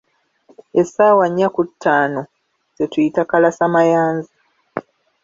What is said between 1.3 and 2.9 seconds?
okutuuka ku ttaano ze